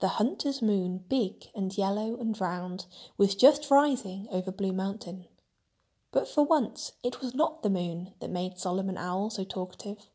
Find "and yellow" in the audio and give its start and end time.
1.54-2.16